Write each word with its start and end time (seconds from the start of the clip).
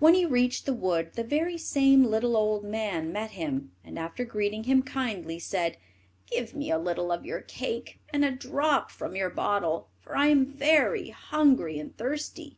When 0.00 0.14
he 0.14 0.24
reached 0.24 0.66
the 0.66 0.74
wood 0.74 1.12
the 1.12 1.22
very 1.22 1.56
same 1.58 2.02
little 2.02 2.36
old 2.36 2.64
man 2.64 3.12
met 3.12 3.30
him, 3.30 3.70
and 3.84 3.96
after 4.00 4.24
greeting 4.24 4.64
him 4.64 4.82
kindly, 4.82 5.38
said: 5.38 5.76
"Give 6.26 6.56
me 6.56 6.72
a 6.72 6.76
little 6.76 7.12
of 7.12 7.24
your 7.24 7.40
cake 7.40 8.00
and 8.12 8.24
a 8.24 8.32
drop 8.32 8.90
from 8.90 9.14
your 9.14 9.30
bottle, 9.30 9.86
for 10.00 10.16
I 10.16 10.26
am 10.26 10.44
very 10.44 11.10
hungry 11.10 11.78
and 11.78 11.96
thirsty." 11.96 12.56